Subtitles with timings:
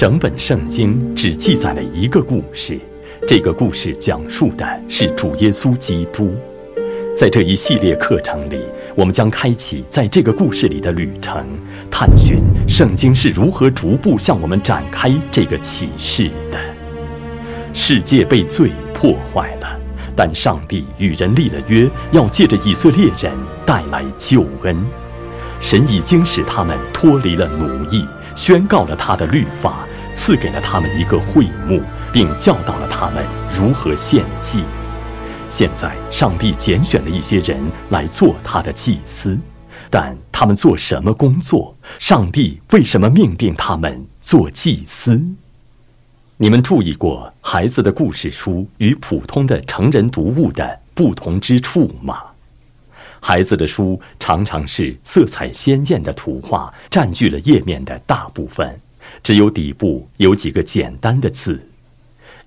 [0.00, 2.80] 整本圣经只记载了一个故事，
[3.28, 6.34] 这个故事讲述的是主耶稣基督。
[7.14, 8.58] 在这一系列课程里，
[8.94, 11.44] 我们将开启在这个故事里的旅程，
[11.90, 16.58] 探寻圣经是如何逐步向我们展开这个启示的。
[17.74, 19.78] 世界被罪破坏了，
[20.16, 23.30] 但上帝与人立了约，要借着以色列人
[23.66, 24.74] 带来救恩。
[25.60, 28.02] 神已经使他们脱离了奴役，
[28.34, 34.62] 宣告了他的律法，赐给了他们一个会幕，并教导了他们如何献祭。
[35.48, 39.38] 现在，上帝拣选了一些人来做他的祭司，
[39.90, 41.74] 但他们做什么工作？
[41.98, 45.20] 上帝为什么命定他们做祭司？
[46.36, 52.16] 你们注意过孩子的故事书与普通的成人读物的不同之处吗？
[53.20, 58.80] 孩子的书常常是色彩鲜艳的图画占据了页面的大部分，
[59.22, 61.66] 只有底部有几个简单的字。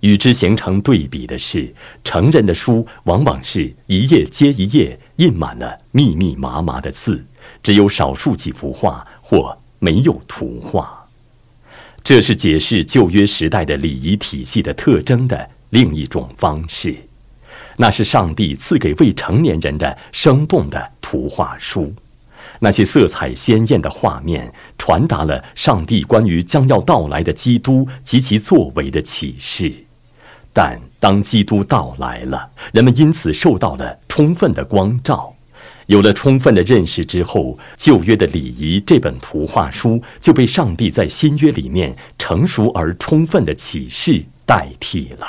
[0.02, 7.25] 与之形成对比的是，成人的书往往是一页接一页印满了密密麻麻的字，
[7.61, 11.07] 只有少数几幅画或没有图画。
[12.03, 16.94] 这是解释旧约时代的礼仪体系的特征的另一种方式，
[17.77, 21.94] 那是上帝赐给未成年人的生动的图画书。
[22.64, 29.69] 那些色彩鲜艳的画面，传达了上帝关于将要到来的基督及其作为的启示。
[30.53, 35.35] 但当基督到来了，人们因此受到了充分的光照，
[35.88, 45.28] 有了充分的认识之后，旧约的礼仪这本图画书就被上帝在新约里面成熟而充分的启示代替了。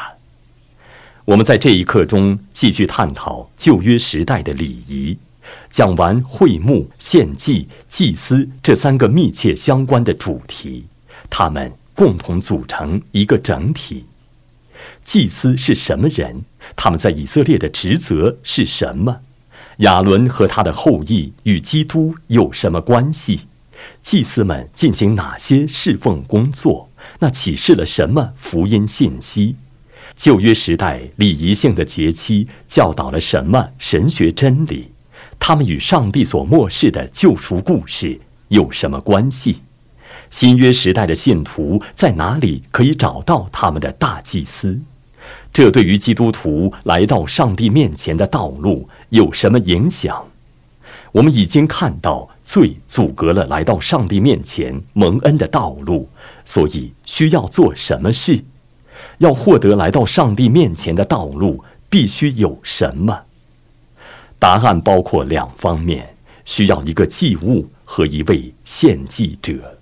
[1.25, 5.19] 我们在这一课中继续探讨旧约时代的礼仪，
[5.71, 10.85] 讲完会幕、献祭、祭司这三个密切相关的主题，
[11.29, 14.05] 它们共同组成一个整体。
[15.05, 16.43] 祭司是什么人？
[16.77, 19.21] 他们在以色列的职责是什么？
[19.79, 23.41] 亚伦和他的后裔与基督有什么关系？
[24.03, 26.89] 祭司们进行哪些侍奉工作？
[27.19, 29.57] 那启示了什么福音信息？
[30.17, 34.94] 旧约时代礼仪性的节期教导了什么神学真理？
[35.47, 38.19] 他们与上帝所漠视的救赎故事
[38.49, 39.61] 有什么关系？
[40.31, 44.81] 新约时代的信徒在哪里可以找到他们的大祭司？
[45.53, 50.25] 这对于基督徒来到上帝面前的道路有什么影响？
[51.13, 56.09] 我们已经看到罪阻隔了来到上帝面前蒙恩的道路，
[56.47, 58.43] 所以需要做什么事？
[59.19, 63.24] 要获得来到上帝面前的道路，必须有什么？
[64.39, 66.15] 答案包括两方面：
[66.45, 69.79] 需要一个祭物和一位献祭者。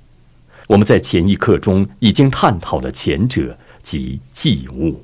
[0.69, 5.03] 我们在前一课中已经探讨了前者即祭物。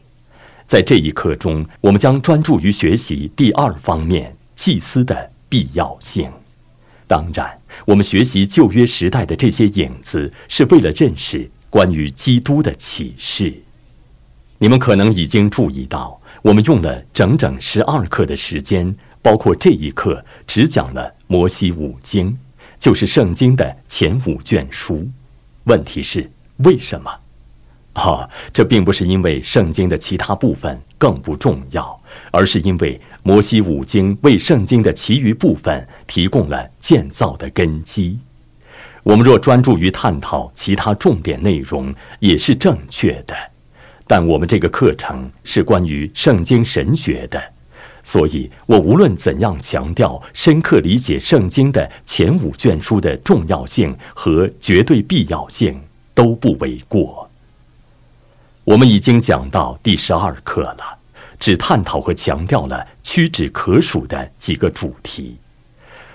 [0.67, 6.31] 在这一课中，我们将专注于学习第二方面祭司的必要性。
[7.07, 13.63] 当然，我们学习旧约时代的这些影子，是为了认识关于基督的启示。
[14.59, 22.39] 你们可能已经注意到，我们用了整整十二课的时间，包括这一课，只讲了摩西五经，
[22.79, 25.09] 就是圣经的前五卷书。
[25.65, 27.11] 问题是为什么？
[27.95, 32.01] 啊，这并不是因为圣经的其他部分更不重要，
[32.31, 38.19] 而是因为摩西五经为圣经的其余部分提供了建造的根基。
[39.03, 43.35] 我们若专注于探讨其他重点内容，也是正确的。
[44.07, 47.43] 但我们这个课程是关于圣经神学的，
[48.11, 55.79] 所以我无论怎样强调深刻理解圣经的前五卷书的重要性和绝对必要性，
[56.15, 57.29] 都不为过。
[58.65, 60.99] 我们已经讲到第十二课了，
[61.39, 65.37] 只探讨和强调了屈指可数的几个主题。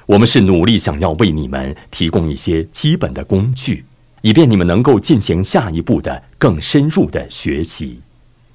[0.07, 3.86] 我们是努力想要为你们提供一些基本的工具，
[4.22, 8.00] 以便你们能够进行下一步的更深入的学习。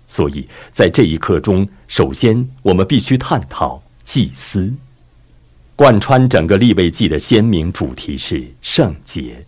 [0.08, 4.74] 所以在这一课中，首先我们必须探讨祭司。
[5.76, 9.44] 贯穿整个立位记的鲜明主题是圣洁。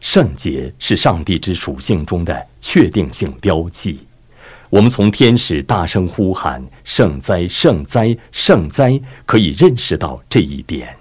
[0.00, 4.00] 圣洁是上帝之属性中的确定性标记。
[4.70, 10.96] 我们从天使大声呼喊“圣哉，圣哉，圣哉”，可以认识到这一点。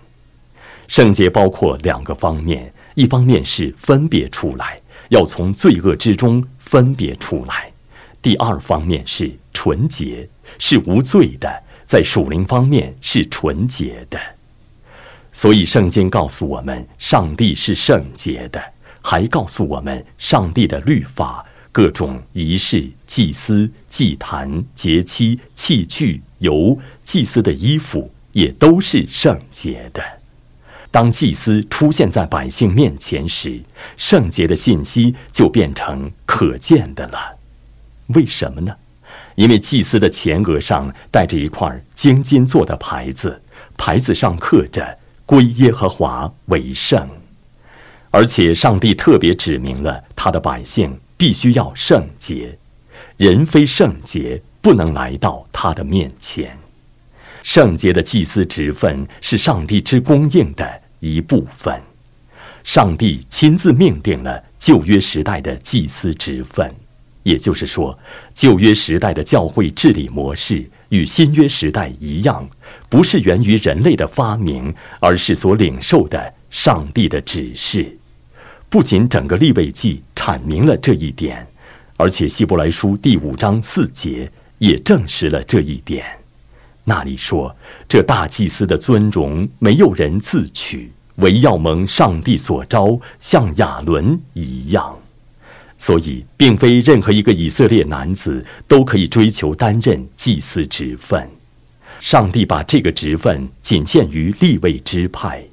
[0.87, 7.70] 圣洁包括两个方面：一方面是分别出来，要从罪恶之中分别出来；
[8.21, 10.27] 第二方面是纯洁，
[10.59, 14.19] 是无罪的，在属灵方面是纯洁的。
[15.33, 18.61] 所以，圣经告诉我们，上帝是圣洁的。
[19.03, 30.03] 还告诉我们上帝的律法、各种仪式、祭司、祭坛、节期、器具、油、祭司的衣服，也都是圣洁的。
[30.91, 33.59] 当祭司出现在百姓面前时，
[33.97, 37.39] 圣洁的信息就变成可见的了。
[38.11, 38.75] 为什么呢？
[39.35, 43.41] 因为祭司的前额上带着一块精金做的牌子，
[43.77, 47.09] 牌子上刻着“归耶和华为圣”，
[48.11, 52.57] 而且上帝特别指明了他的百姓必须要圣洁，
[53.17, 56.57] 人非圣洁不能来到他的面前。
[57.43, 61.81] 圣洁的祭司职分是上帝之供应的一部分，
[62.63, 66.71] 上帝亲自命定了旧约时代的祭司职分，
[67.23, 67.97] 也就是说，
[68.33, 72.47] 旧约时代的教会治理模式与新约时代一样，
[72.89, 77.97] 不是源于人类的发明，而是所领受的上帝的指示。
[78.69, 81.45] 不仅整个立位记阐明了这一点，
[81.97, 86.05] 而且希伯来书第五章四节也证实了这一点。
[86.83, 87.55] 那里说，
[87.87, 94.97] 这大祭司的尊荣没有人自取，唯要蒙上帝所招，像亚伦一样。
[95.81, 101.27] 所以，并非任何一个以色列男子都可以追求担任祭司职分。
[101.99, 105.43] 上帝把这个职分仅限于立位支派，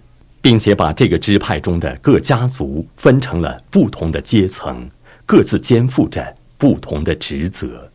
[0.43, 4.87] 并且把这个支派中的各家族分成了不同的阶层，
[5.25, 7.91] 各自肩负着不同的职责。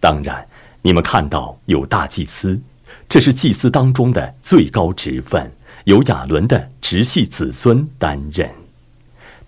[0.00, 0.44] 当然。
[0.82, 2.60] 你们看到有大祭司，
[3.08, 5.50] 这是祭司当中的最高职分，
[5.82, 8.48] 由亚伦的直系子孙担任。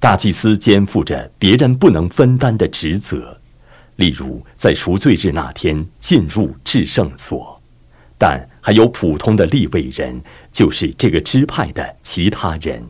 [0.00, 3.36] 大祭司肩负着别人不能分担的职责，
[3.96, 7.60] 例如在赎罪日那天进入至圣所。
[8.16, 10.20] 但还有普通的立位人，
[10.52, 12.82] 就是这个支派的其他人，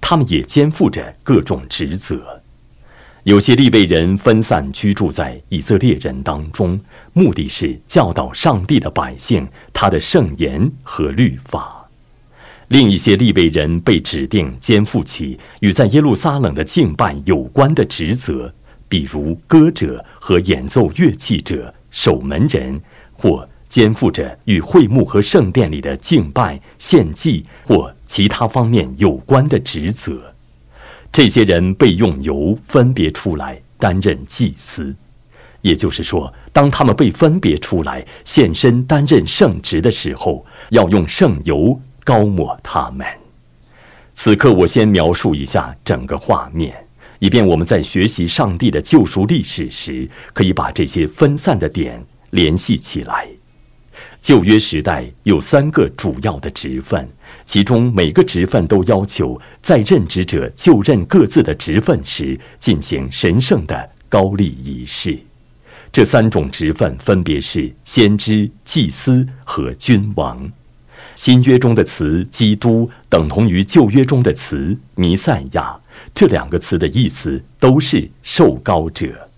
[0.00, 2.40] 他们也肩负着各种职责。
[3.22, 6.78] 有些立位人分散居住在以色列人当中，
[7.14, 11.73] 目的是教导上帝的百姓他的圣言和律法。
[12.68, 18.52] 另一些利未人被指定肩负起与在耶路撒冷的敬拜有关的职责，
[18.88, 22.80] 比如歌者和演奏乐器者、守门人，
[23.12, 30.32] 或肩负着与会幕和圣殿里的敬拜、献祭或其他方面有关的职责。
[31.12, 34.94] 这些人被用油分别出来担任祭司，
[35.60, 43.06] 也就是说，当他们被分别出来现身担任圣职的时候，要用圣油高抹他们。
[44.14, 46.72] 此刻，我先描述一下整个画面，
[47.18, 53.26] 以便我们在学习上帝的救赎历史时，可以把这些分散的点联系起来。
[54.20, 57.08] 旧约时代有三个主要的职分，
[57.44, 65.18] 其中每个职分都要求在任职者就任各自的职分时进行神圣的高丽仪式。
[65.92, 70.50] 这三种职分分别是先知、祭司和君王。
[71.16, 75.76] 新约中的词“基督”等同于旧约中的词“弥赛亚”，
[76.14, 79.28] 这两个词的意思都是受高者。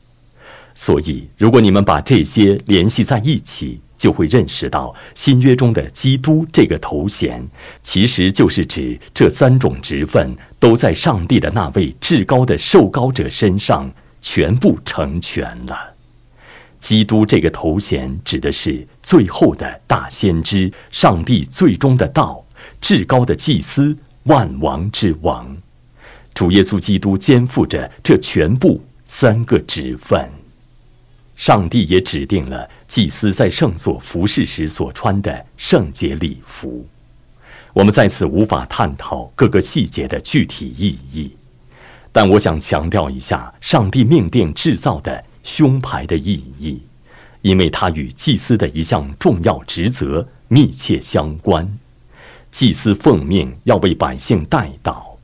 [0.74, 7.42] 所以，如果你们把这些联系在一起，就会认识到新约中的基督这个头衔，
[7.82, 13.90] 其实就是指这三种职分都在上帝的那位至高的受膏者身上
[14.20, 15.95] 全部成全了。
[16.86, 22.44] 基督这个头衔指的是最后的大先知，上帝最终的道，
[22.80, 25.56] 至高的祭司，万王之王。
[26.32, 30.30] 主耶稣基督肩负着这全部三个职分。
[31.34, 36.86] 上帝也指定了祭司在圣所服侍时所穿的圣洁礼服。
[37.72, 41.32] 我们在此无法探讨各个细节的具体意义，
[42.12, 46.82] 但我想强调一下上帝命定制造的胸牌的意义，
[47.40, 51.78] 因为它与祭司的一项重要职责密切相关。
[52.50, 55.16] 祭司奉命要为百姓带祷。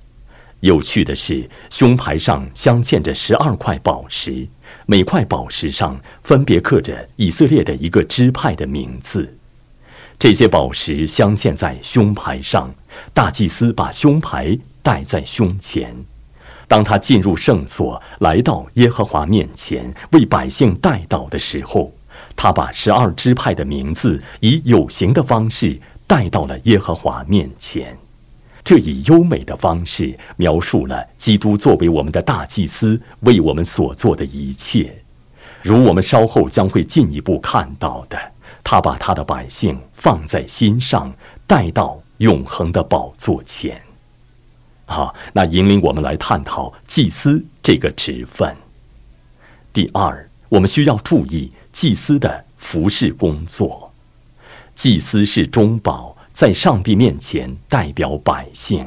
[0.60, 4.46] 有趣的是，胸牌上镶嵌着十二块宝石。
[4.86, 9.36] 每块宝石上分别刻着以色列的一个支派的名字，
[10.20, 12.72] 这些宝石镶嵌在胸牌上。
[13.12, 15.96] 大祭司把胸牌戴在胸前，
[16.72, 21.92] 当他进入圣所，来到耶和华面前为百姓代祷的时候，
[22.34, 27.94] 他把十二支派的名字以有形的方式带到了耶和华面前。
[28.64, 34.96] 这以优美的方式描述了基督作为我们的大祭司为我们所做的一切，
[35.60, 38.18] 如我们稍后将会进一步看到的，
[38.64, 41.12] 他把他的百姓放在心上，
[41.46, 43.78] 带到永恒的宝座前。
[44.92, 48.54] 好，那引领我们来探讨祭司这个职分。
[49.72, 53.90] 第二，我们需要注意祭司的服侍工作。
[54.74, 58.86] 祭司是中保，在上帝面前代表百姓。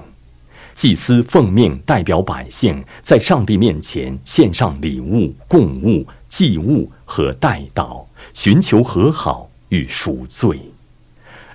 [0.76, 10.60] 祭司奉命代表百姓，在上帝面前献上礼物、供物、祭物和代祷，寻求和好与赎罪。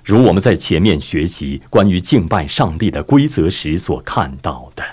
[0.03, 4.83] 如我们在前面学习关于敬拜上帝的规则时所看到的。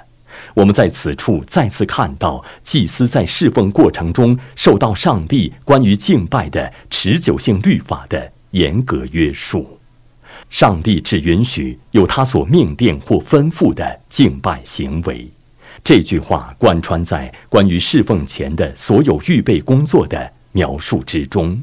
[0.55, 9.79] 我们在此处再次看到，祭司在侍奉过程中受到上帝关于敬拜的持久性律法的严格约束。
[10.51, 15.29] 上帝只允许有他所命定或吩咐的敬拜行为。
[15.85, 21.61] 这句话贯穿在关于侍奉前的所有预备工作的描述之中。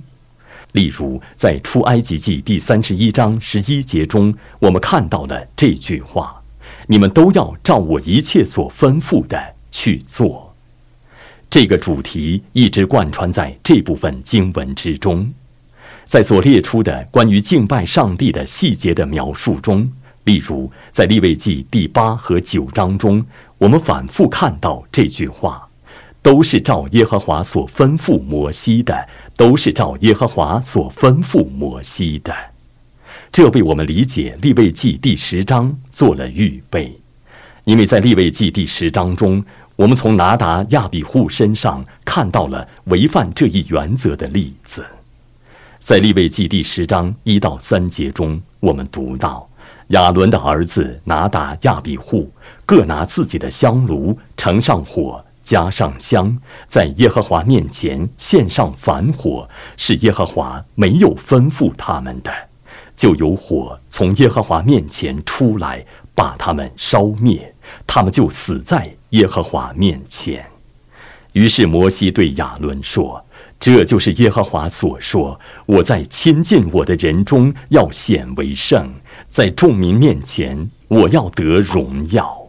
[0.75, 6.41] 例如，在出埃及记第三十一章十一节中，我们看到了这句话。
[6.88, 9.41] 你们都要照我一切所吩咐的
[9.72, 10.53] 去做。
[11.50, 15.34] 这个主题一直贯穿在这部分经文之中。
[16.03, 19.89] 在所列出的关于敬拜上帝的细节的描述中，
[20.25, 23.25] 例如在利未记第八和九章中，
[23.58, 25.70] 我们反复看到这句话：
[26.22, 32.34] 都是照耶和华所吩咐摩西的，都是照耶和华所吩咐摩西的。
[33.32, 36.98] 这为我们理解立位记第十章做了预备，
[37.65, 39.44] 因为在立位记第十章中，
[39.75, 44.86] 我们从拿达亚比户身上看到了违反这一原则的例子。
[45.80, 49.50] 在立位记第十章一到三节中，我们读到
[49.88, 52.32] 亚伦的儿子拿达亚比户
[52.65, 56.38] 各拿自己的香炉，盛上火，加上香，
[56.68, 59.48] 在耶和华面前献上凡火，
[59.78, 62.32] 是耶和华没有吩咐他们的。
[62.96, 67.54] 就有火从耶和华面前出来，把他们烧灭，
[67.86, 70.46] 他们就死在耶和华面前。
[71.34, 73.24] 于是摩西对亚伦说
[73.60, 78.94] ：“这就是耶和华所说，我在亲近我的人中要显为圣，
[79.28, 82.42] 在众民面前我要得荣耀。”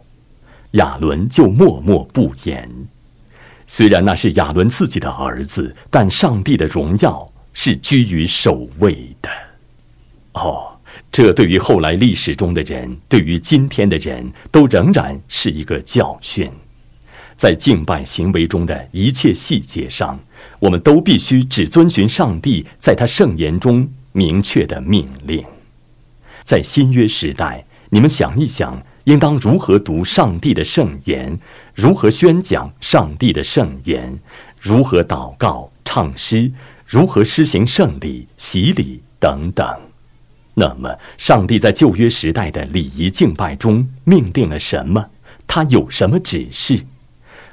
[0.71, 2.69] 亚伦就默默不言。
[3.65, 9.29] 虽然那是亚伦自己的儿子，但上帝的荣耀是居于首位的。
[10.33, 10.79] 哦，
[11.11, 16.49] 这对于后来历史中的人，对于今天的人都仍然是一个教训。
[17.35, 20.19] 在敬拜行为中的一切细节上，
[20.59, 25.43] 我们都必须只遵循上帝在他圣言中明确的命令。
[26.43, 31.39] 在新约时代，你们想一想，应当如何读上帝的圣言，
[31.73, 34.19] 如何宣讲上帝的圣言，
[34.59, 36.51] 如何祷告、唱诗，
[36.85, 39.65] 如何施行圣礼、洗礼等等。
[40.55, 45.09] 那么，上帝在旧约时代的礼仪敬拜中命定了什么？
[45.47, 46.85] 他有什么指示？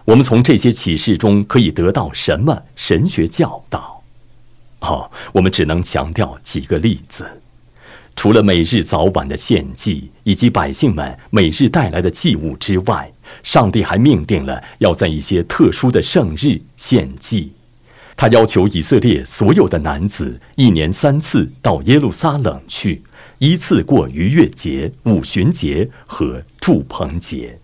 [0.06, 4.02] 我们从这些启示中可以得到什么神学教导？
[4.80, 7.25] 哦，我们只能强调几个例子。
[8.16, 17.52] 除了每日早晚的献祭以及百姓们每日带来的祭物之外，上帝还命定了要在一些特殊的圣日献祭。
[18.16, 23.02] 他要求以色列所有的男子一年三次到耶路撒冷去，
[23.38, 27.59] 依次过逾越节、五旬节和祝棚节。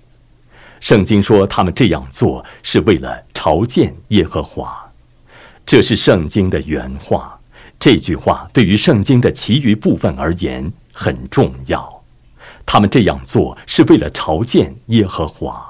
[0.80, 4.90] 圣经说他们这样做是为了朝见耶和华，
[5.64, 7.39] 这是圣经的原话。
[7.80, 12.02] 这句话对于圣经的其余部分而言很重要。
[12.66, 15.66] 他们这样做是为了朝见耶和华。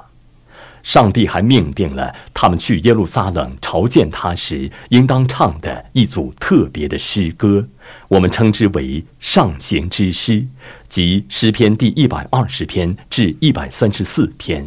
[0.82, 7.68] 上帝还命定了他们去耶路撒冷朝见他时，应当唱的一组特别的诗歌，
[8.08, 10.44] 我们称之为上行之诗，
[10.88, 14.66] 即诗篇第一百二十篇至一百三十四篇。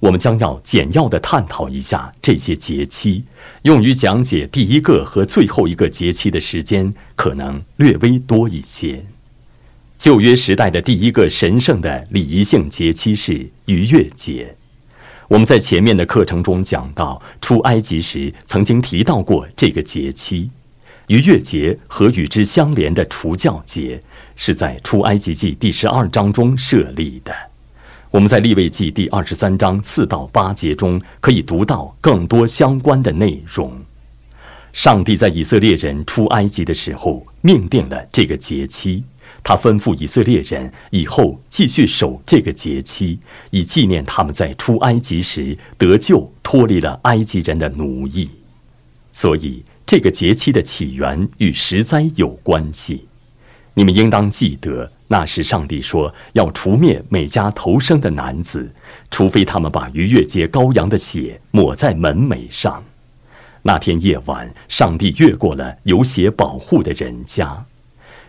[0.00, 3.24] 我们将要简要的探讨一下这些节期，
[3.62, 9.04] 用于讲解第一个和最后一个节期的时间可能略微多一些。
[9.98, 14.54] 旧约时代的第一个神圣的礼仪性节期是逾越节。
[15.26, 20.48] 我们在前面的课程中讲到，出埃及时曾经提到过这个节期，
[21.08, 24.00] 逾越节和与之相连的除教节
[24.36, 27.34] 是在出埃及记第十二章中设立的。
[28.10, 33.70] 我们在立位记第二十三章四到八节中可以读到更多相关的内容。
[34.72, 39.04] 上帝在以色列人出埃及的时候命定了这个节期。
[39.44, 43.18] 他吩咐以色列人以后继续守这个节期，
[43.50, 48.28] 以纪念他们在出埃及时得救，脱离了埃及人的奴役。
[49.12, 53.06] 所以，这个节期的起源与十灾有关系。
[53.74, 58.70] 你们应当记得，那时上帝说要除灭每家头生的男子，
[59.10, 62.84] 除非他们把逾越节羔羊的血抹在门楣上。
[63.62, 67.64] 那天夜晚，上帝越过了有血保护的人家。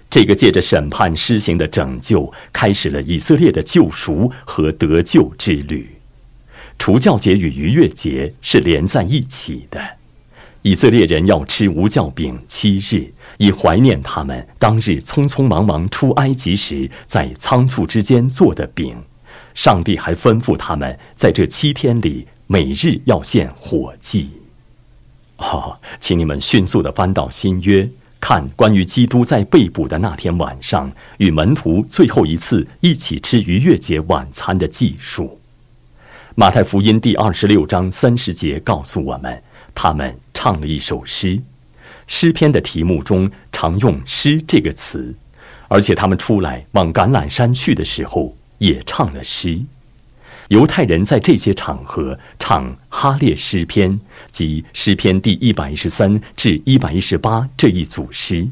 [0.10, 5.98] 这个借着审判施行的拯救，开始了以色列的救赎和得救之旅。
[6.80, 9.80] 除教节与逾越节是连在一起的。
[10.62, 18.96] 以色列人要吃无酵饼七日，以怀念他们当日匆匆忙忙出埃及时在仓促之间做的饼。
[19.54, 24.30] 上帝还吩咐他们在这七天里每日要献火祭。
[25.38, 27.90] 哦，请你们迅速地翻到新约。
[28.22, 35.40] 看关于基督在被捕的那天晚上与门徒最后一次一起吃逾越节晚餐的记述，
[36.36, 39.42] 《马太福音》第二十六章三十节告诉我们，
[39.74, 41.40] 他们唱了一首诗。
[42.12, 45.16] 诗篇的题目中常用“诗”这个词，
[45.68, 49.62] 而且他们出来往橄榄山去的时候也唱了诗。
[50.48, 54.00] 犹太人在这些场合唱哈列诗篇，
[54.32, 58.48] 即诗篇第一百一十三至一百一十八这一组诗。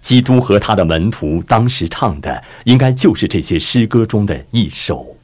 [0.00, 5.18] 基督和他的门徒当时唱的，应该就是这些诗歌中的一首。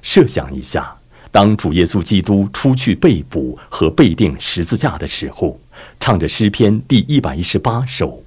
[0.00, 0.94] 设想一下，
[1.32, 5.58] 当主耶稣基督出去被捕和被钉十字架的时候，
[5.98, 8.22] 唱着诗篇第一百一十八首。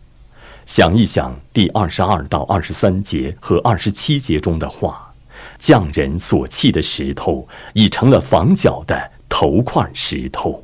[0.65, 5.03] 想一想第二十二到二十三节和二十七节中的话。
[5.59, 10.63] 匠人所砌的石头已成了房角的头块石头，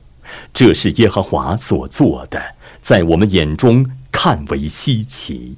[0.52, 2.39] 这是耶和华所做的，
[2.82, 5.56] 在我们眼中看为稀奇。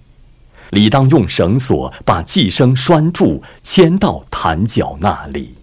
[0.69, 5.55] 理当用绳索把寄生拴住，牵到坛角那里。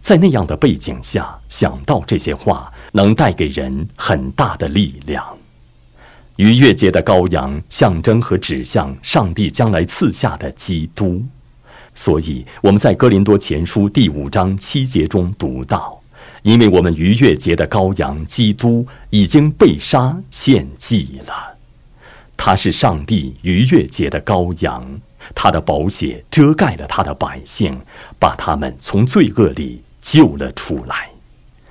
[0.00, 5.24] 在那样的背景下，想到这些话，能带给人很大的力量。
[6.36, 11.22] 逾越节的羔羊，象征和指向上帝将来赐下的基督。
[11.94, 16.00] 所以我们在哥林多前书第五章七节中读到
[16.42, 21.58] ：“因为我们逾越节的羔羊基督已经被杀献祭了，
[22.36, 24.82] 他是上帝逾越节的羔羊，
[25.34, 27.78] 他的宝血遮盖了他的百姓，
[28.18, 31.10] 把他们从罪恶里救了出来。”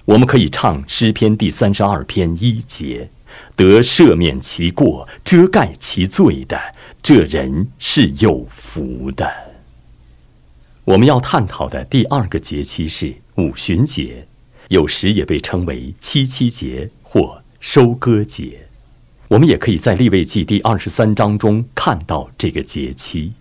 [0.09, 3.07] 我们可以唱诗篇第三十二篇一节
[3.55, 6.59] ：“得赦免其过、遮盖其罪的，
[7.03, 9.31] 这人是有福的。”
[10.83, 14.25] 我们要探讨的第二个节期是五旬节，
[14.69, 18.61] 有时也被称为七七节或收割节。
[19.27, 23.33] 我们也可以在立位记第二十三章中看到这个节期。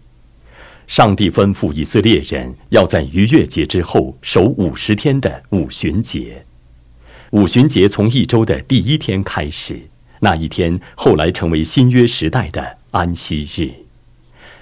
[0.86, 6.44] 上帝吩咐以色列人要在逾越节之后守五十天的五旬节。
[7.32, 9.78] 五旬节从一周的第一天开始，
[10.20, 13.70] 那一天后来成为新约时代的安息日。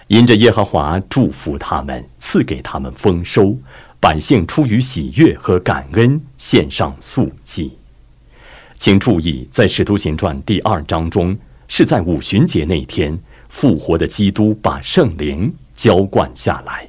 [0.09, 3.57] 因着耶和华祝福他们，赐给他们丰收，
[4.01, 7.71] 百姓出于喜悦和感恩，献上素祭。
[8.77, 13.17] 请注意，在《使徒行传》第二章中，是在五旬节那天，
[13.49, 16.89] 复活的基督把圣灵浇灌下来，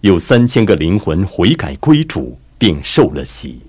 [0.00, 3.60] 有三千个灵魂悔改归主，并受了洗。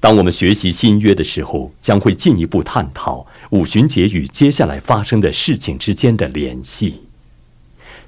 [0.00, 7.00] 当我们学习新约的时候，将会进一步探讨五旬节与接下来发生的事情之间的联系。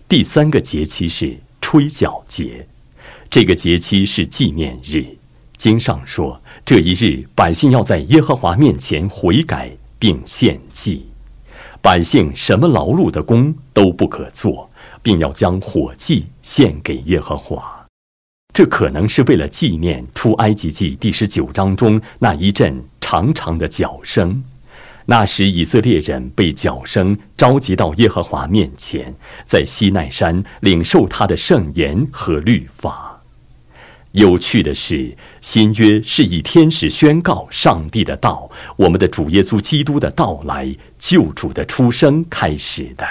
[0.08, 2.66] 第三个节期是吹角节，
[3.28, 5.04] 这个节期是纪念日。
[5.56, 11.06] 经上说，这一日百姓要在耶和华面前悔改并献祭，
[11.82, 14.70] 百姓什么劳碌的工都不可做，
[15.02, 17.79] 并要将火祭献给耶和华。
[18.60, 24.44] 这可能是为了纪念出埃及记第十九章中那一阵长长的角声。
[25.06, 29.14] 那时，以色列人被角声召集到耶和华面前，
[29.46, 33.22] 在西奈山领受他的圣言和律法。
[34.12, 43.06] 有趣的是，新约是以天使宣告上帝的道，我们的主耶稣基督的到来、救主的出生开始的。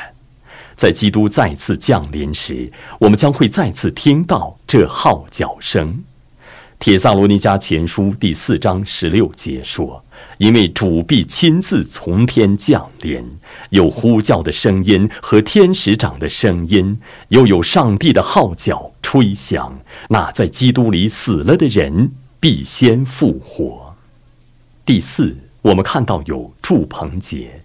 [0.79, 6.01] 在基督再次降临时，我们将会再次听到这号角声。
[6.79, 10.01] 铁萨罗尼迦前书第四章十六节说。
[10.37, 13.21] 因为主必亲自从天降临，
[13.71, 19.77] 有呼叫的声音和天使长的声音，又有上帝的号角吹响。
[20.07, 23.95] 那在基督里死了的人必先复活。
[24.85, 27.61] 第四，我们看到有祝棚节，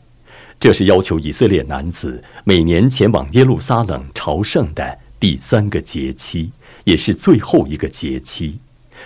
[0.65, 6.53] 这是要求以色列男子每年前往耶路撒冷朝圣的第三个节期，
[6.85, 8.57] 也是最后一个节期。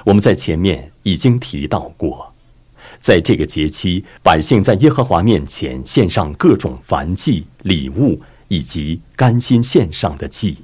[0.04, 2.32] 我们在前面已经提到过。
[3.00, 10.58] 在这个节期，百姓在耶和华面前献上各种燔祭、礼物以及甘心献上的祭。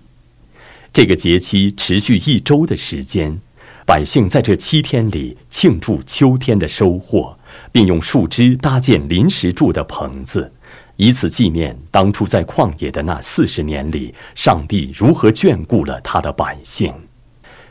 [0.92, 3.40] 这个节期持续一周的时间，
[3.84, 7.36] 百姓在这七天里庆祝秋天的收获，
[7.72, 10.52] 并用树枝搭建临时住的棚子，
[10.96, 16.92] 以此纪念当初在旷野的那四十年里，上帝如何眷顾了他的百姓。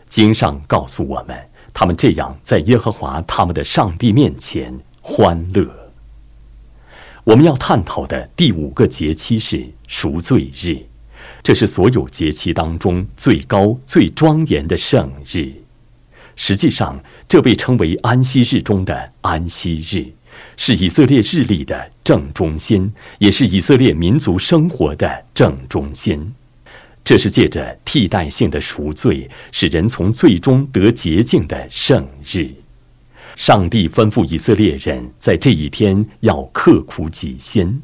[0.07, 1.37] 经上告诉我们，
[1.73, 5.67] 他们这样在耶和华他们的上帝面前欢乐。
[7.23, 10.77] 我们要探讨的第五个节期是赎罪日。
[11.41, 15.51] 这是所有节期当中最高、最庄严的圣日。
[16.35, 20.05] 实际上，这被称为安息日中的安息日，
[20.57, 26.33] 是以色列日历的正中心，也是以色列民族生活的正中心。
[27.03, 32.49] 这是借着替代性的赎罪，使人从罪中得洁净的圣日。
[33.35, 37.81] 上帝吩咐以色列人在这一天要刻苦己心。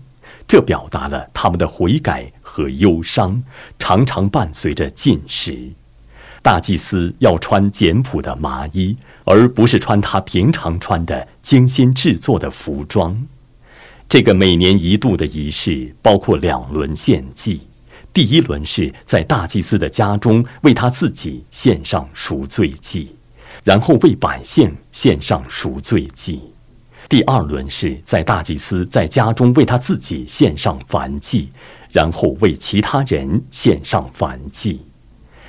[0.48, 3.44] 这表达了他们的悔改和忧伤，
[3.78, 5.70] 常常伴随着进食。
[6.42, 13.28] 大祭司要穿简朴的麻衣，而不是穿他平常穿的精心制作的服装。
[14.08, 17.62] 这个每年一度的仪式包括两轮献祭，
[18.12, 23.16] 第一轮是在大祭司的家中为他自己献上赎罪祭，
[23.64, 26.42] 然后为百姓献上赎罪祭。
[27.08, 31.50] 第二轮是在大祭司在家中为他自己献上燔祭，
[31.92, 34.80] 然后为其他人献上燔祭。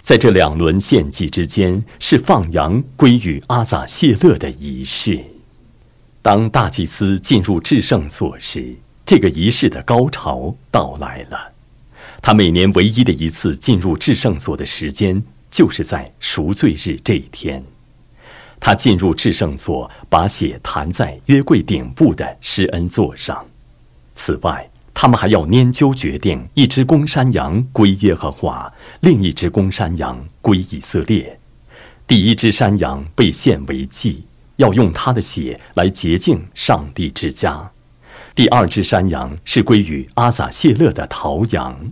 [0.02, 5.22] 在这两轮献祭之间，是放羊归于阿撒谢勒的仪式。
[6.22, 8.74] 当大祭司进入至圣所时，
[9.06, 11.52] 这个仪式的高潮到来了。
[12.22, 17.64] 他每年唯一的一次进入至圣所的时间，就是在赎罪日这一天。
[18.58, 23.42] 他进入至圣所，把血弹在约柜顶部的施恩座上。
[24.14, 24.69] 此外，
[25.02, 31.40] 他们还要研究决定一只公山羊归耶和华，另一只公山羊归以色列。
[32.06, 34.24] 第一只山羊被献为祭，
[34.56, 37.70] 要用它的血来洁净上帝之家。
[38.34, 41.90] 第二只山羊是归于阿撒谢勒的桃羊。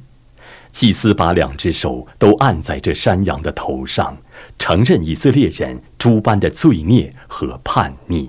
[0.70, 4.14] 祭司把两只手都按在这山羊的头上，
[4.58, 8.28] 承认以色列人诸般的罪孽和叛逆，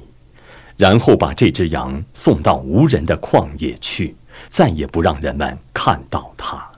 [0.78, 4.16] 然后把这只羊送到无人的旷野去，
[4.50, 6.70] 再也不让人们看到它。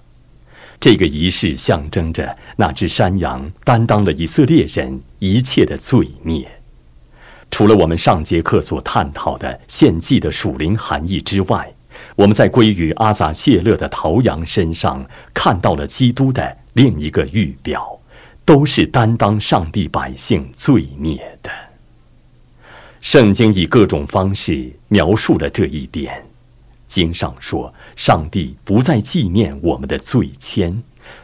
[0.79, 6.49] 这个仪式象征着那只山羊担当了以色列人一切的罪孽。
[7.51, 11.71] 除了我们上节课所探讨的献祭的属灵含义之外，
[12.15, 17.99] 我们在归于阿撒谢勒的陶羊身上看到了基督的另一个预表，
[18.43, 21.51] 都是担当上帝百姓罪孽的。
[23.01, 26.25] 圣经以各种方式描述了这一点。
[26.91, 30.75] 经上说，上帝不再纪念我们的罪愆，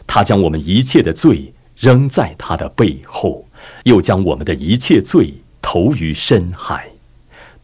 [0.08, 3.46] 他将我们一切的罪扔在他的背后，
[3.84, 6.88] 又将我们的一切罪投于深海。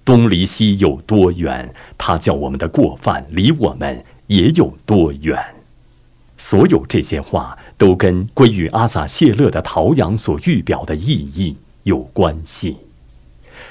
[0.04, 5.42] 东离西有多远，他叫我们的过犯离我们也有多远。
[6.38, 12.76] 所有这些话都跟归于阿撒谢勒的陶羊所预表的意义有关系。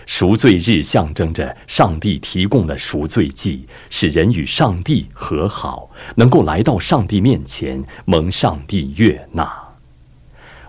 [0.07, 9.51] 赎罪日象征着上帝提供了赎罪祭，使人与上帝和好，能够来到上帝面前蒙上帝悦纳。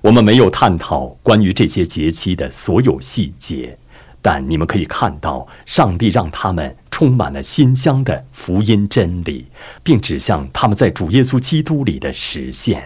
[0.01, 3.77] 我们没有探讨关于这些节期的所有细节。
[4.25, 9.45] 但你们可以看到，上帝让他们充满了馨香的福音真理，
[9.83, 12.85] 并指向他们在主耶稣基督里的实现。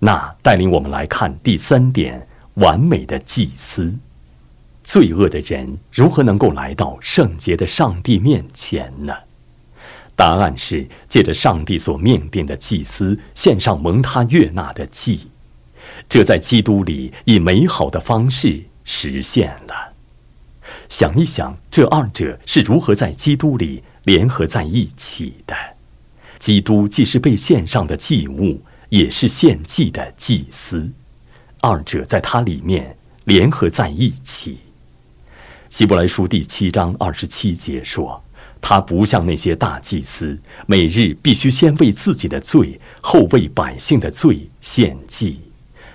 [0.00, 3.96] 那带领我们来看第三点：完美的祭司。
[4.82, 9.14] 罪恶的人如何能够来到圣洁的上帝面前呢？
[10.16, 15.28] 答案是借着上帝所命定的祭司献上蒙他悦纳的祭，
[16.08, 19.94] 这在基督里以美好的方式实现了。
[20.88, 25.54] 想一想，这二者是如何在基督里联合在一起的？
[26.38, 30.90] 基督既是被献上的祭物，也是献祭的祭司，
[31.60, 34.58] 二者在它里面联合在一起。
[35.70, 38.20] 希伯来书第七章二十七节说
[38.60, 45.40] ：“他不像那些大祭司，每日必须先为自己的罪，后为百姓的罪献祭，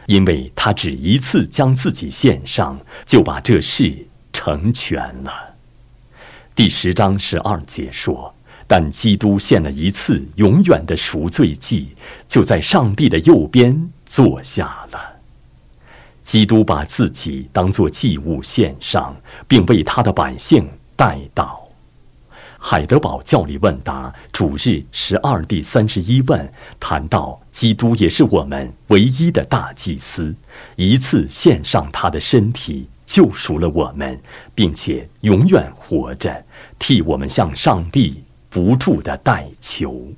[0.05, 5.55] 因为他只一次将自己献上，就把这事。”成全了。
[6.53, 8.35] 第十章十二节说
[8.67, 11.95] ：“但基督献了一次永远的赎罪祭，
[12.27, 15.14] 就在上帝的右边坐下了。
[16.25, 19.15] 基督把自己当作祭物献上，
[19.47, 21.59] 并为他的百姓代祷。
[22.57, 30.35] 海德堡教理问答主日十二第三十一问谈到，基督也是我们唯一的大祭司，
[30.75, 34.19] 一次献上他的身体，救赎了我们，
[34.55, 36.43] 并且永远活着，
[36.79, 40.11] 替我们向上帝不住的代求。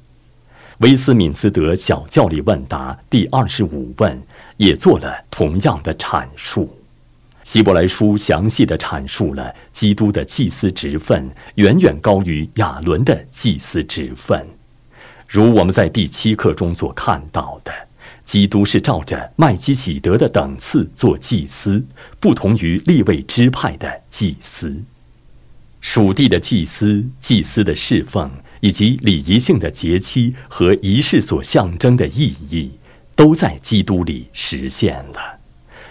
[0.80, 4.22] 威斯敏斯德小教理问答第二十五问
[4.58, 6.72] 也做了同样的阐述。
[7.44, 14.46] 希伯来书详细的阐述了基督的祭司职分远远高于亚伦的祭司职分，
[15.28, 17.74] 如我们在第七课中所看到的，
[18.24, 21.84] 基督是照着麦基喜德的等次做祭司，
[22.20, 24.76] 不同于立位支派的祭司。
[25.80, 32.72] 属地的祭司、祭司的侍奉以及礼仪性的节期和仪式所象征的意义，
[33.16, 35.40] 都在基督里实现了。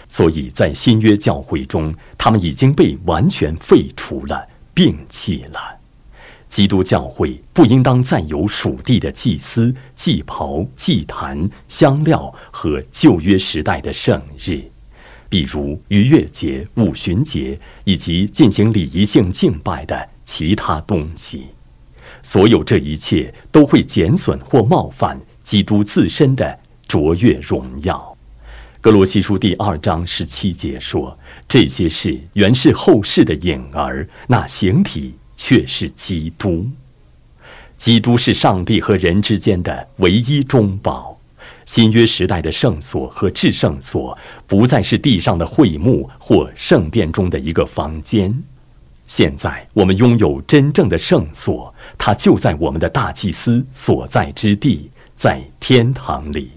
[0.09, 5.59] 所以在新约教会中，他们已经被完全废除了、摒弃了。
[6.47, 14.61] 基督教会不应当再有属地的祭司、祭袍、祭坛、香料和旧约时代的圣日，
[15.27, 21.47] 比如逾越节、五旬节以及进行礼仪性敬拜的其他东西。
[22.27, 28.17] 所有这一切都会减损或冒犯基督自身的卓越荣耀。
[28.81, 36.67] 格罗西书第二章十七节说：“这些事原是后世的影儿，那形体却是基督。
[37.77, 41.17] 基督是上帝和人之间的唯一中保。
[41.65, 48.43] 新约时代的圣所和至圣所不再是地上的会幕或圣殿中的一个房间。
[49.07, 56.51] 现在我们拥有真正的圣所，它就在我们的大祭司所在之地，在天堂里。”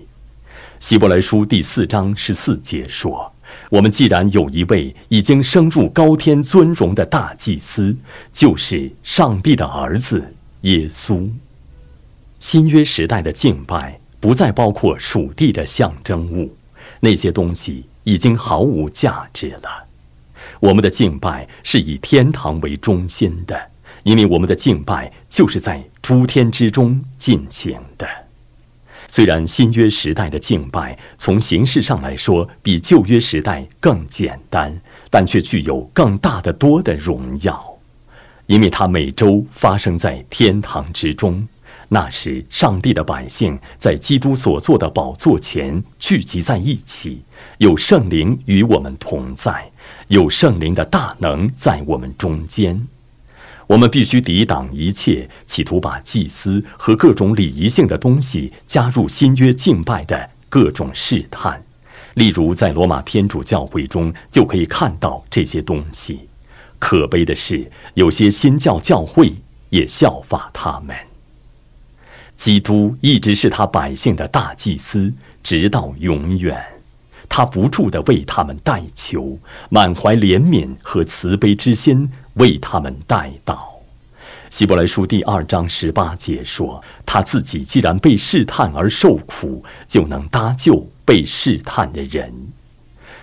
[0.81, 3.33] 希伯来书第四章十四节说
[3.71, 7.97] ：“我们既然有一位已经升入高天尊荣的大祭司，
[8.33, 11.29] 就是上帝的儿子耶稣。
[12.39, 16.57] 新约时代的敬拜不再包括属地的象征物，
[17.01, 19.90] 那些东西已经毫无价值了。
[20.61, 23.61] 我们的敬拜是以天堂为中心的，
[24.05, 28.07] 因为我们的敬拜就是在诸天之中进行的。”
[29.09, 37.79] 虽然新约时代的敬拜从形式上来说比旧约时代更简单，但却具有更大的多的荣耀，
[38.47, 41.49] 因为它每周发生在天堂之中。
[41.89, 47.23] 那时，上帝的百姓在基督所做的宝座前聚集在一起，
[47.59, 49.70] 有圣灵与我们同在，
[50.11, 52.89] 有圣灵的大能在我们中间。
[53.69, 61.63] 我们必须抵挡一切企图把祭司和各种礼仪性的东西加入新约敬拜的各种试探，
[62.15, 66.19] 例如在罗马天主教会中就可以看到这些东西。
[66.81, 69.33] 可悲的是，有些新教教会
[69.69, 70.97] 也效法他们。
[72.35, 76.61] 基督一直是他百姓的大祭司，直到永远，
[77.31, 79.39] 他不住地为他们代求，
[79.71, 82.11] 满怀怜悯和慈悲之心。
[82.35, 83.55] 为他们代祷，
[84.51, 92.33] 《希伯来书》第二章十八节说：“他自己既然被试探而受苦，就能搭救被试探的人。”《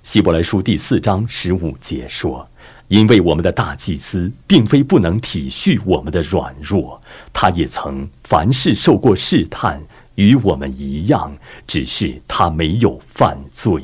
[0.02, 2.48] 希伯来书》第四章十五节说
[2.88, 7.00] ：“因为我们的大祭司并非不能体恤我们的软弱，
[7.32, 9.82] 他也曾凡事受过试探，
[10.14, 13.82] 与我们一样，只是他没有犯罪。”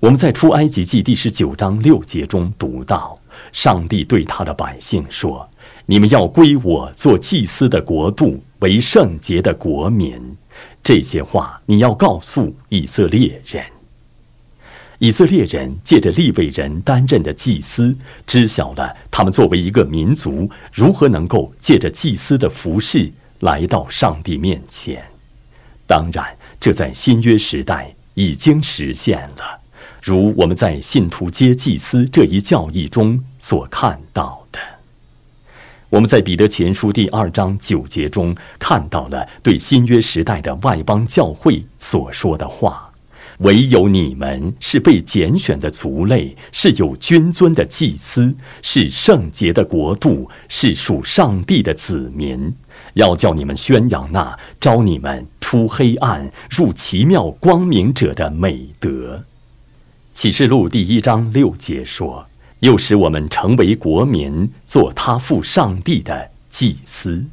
[0.00, 3.18] 我们在出埃及记第十九章六节中读到。
[3.52, 5.46] 上帝对他的百姓说
[5.84, 10.18] ：“你们要归我做祭司的国度，为圣洁的国民。”
[10.82, 13.62] 这些话你要告诉以色列人。
[15.00, 17.94] 以色列人借着利未人担任的祭司，
[18.26, 25.04] 知晓了他们作为一个民族，如何能够借着祭司的服饰来到上帝面前。
[25.86, 26.24] 当然，
[26.58, 29.59] 这在新约时代已经实现了。
[30.02, 34.58] 如我们在信徒皆祭司这一教义中所看到的，
[35.90, 42.90] 我们在彼得前书第二章九节中看到了对新约时代的外邦教会所说的话
[43.40, 52.54] ：“唯有你们是被拣选的族类，是有君尊的祭司，是圣洁的国度，是属上帝的子民。
[52.94, 59.22] 要叫你们宣扬那招你们出黑暗入奇妙光明者的美德。”
[60.20, 62.26] 启示录第一章六节说
[62.60, 67.24] ：“又使我们成为国民，做他父上帝的祭司。”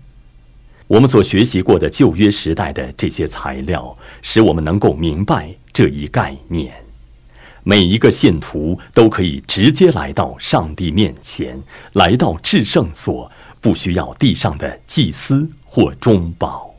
[0.87, 6.73] 我们所学习过的旧约时代的这些材料，使我们能够明白这一概念。
[7.65, 11.61] 每一个信徒都可以直接来到上帝面前，
[11.95, 16.73] 来到至圣所，不需要地上的祭司或中保。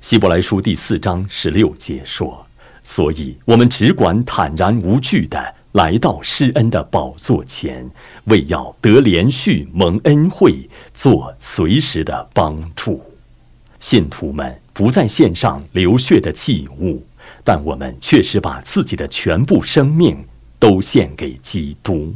[0.00, 2.46] 希伯来书第四章十六节说
[2.88, 7.86] ：“所以我们只管坦然无惧的来到施恩的宝座前，
[8.24, 13.04] 为要得连续蒙恩惠，做随时的帮助。”
[13.78, 17.04] 信徒们不再献上流血的祭物，
[17.44, 20.24] 但我们确实把自己的全部生命
[20.58, 22.14] 都献给基督。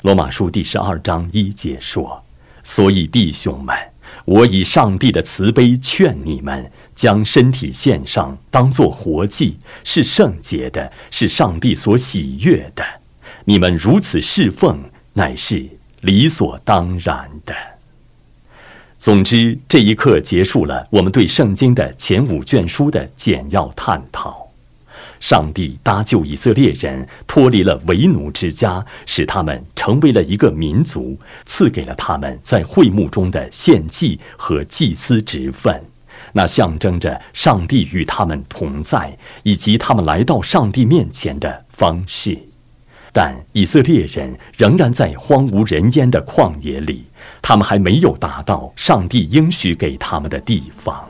[0.00, 2.24] 罗马书第十二章一节说
[2.64, 3.76] ：“所以弟兄们，
[4.24, 12.82] 我以上帝的慈悲劝你们，将身体献上，当作活祭，是圣洁的，是上帝所喜悦的。
[13.44, 14.82] 你们如此侍奉，
[15.12, 15.66] 乃是
[16.00, 17.54] 理所当然的。”
[18.96, 24.43] 总之，这一刻结束了我们对圣经的前五卷书的简要探讨。
[25.24, 35.82] 上帝搭救以色列人脱离了为奴之家，使他们成为了一个民族，赐给了他们在会幕中的献祭和祭司职分，
[36.34, 42.38] 那象征着上帝与他们同在，以及他们来到上帝面前的方式。
[43.10, 47.02] 但以色列人仍然在荒无人烟的旷野里，
[47.40, 51.08] 他们还没有达到上帝应许给他们的地方。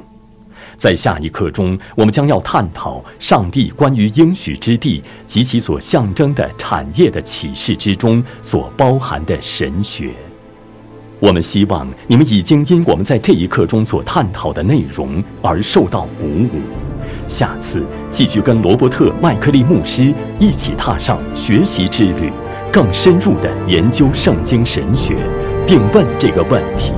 [0.77, 10.11] 在下一课中，我们将要探讨上帝关于应许之地及其所象征的产业的启示之中所包含的神学。
[11.21, 16.61] 我们希望你们已经因我们在这一课中所探讨的内容而受到鼓舞。
[17.29, 22.31] 下次继续跟罗伯特·麦克利牧师一起踏上学习之旅，
[22.71, 25.17] 更深入地研究圣经神学，
[25.67, 26.93] 并问这个问题：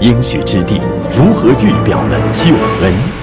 [0.00, 0.80] 应许之地
[1.12, 3.17] 如何预表了救恩？